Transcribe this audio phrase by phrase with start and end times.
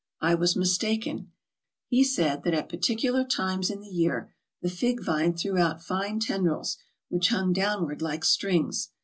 [0.19, 1.31] I was mistaken.
[1.87, 6.19] He said that at particular times in the year the fig vine threw out fine
[6.19, 8.89] tendrils which hung downward like strings.